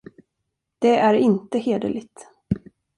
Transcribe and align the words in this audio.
Det 0.79 0.95
är 0.97 1.13
inte 1.13 1.59
hederligt. 1.59 2.27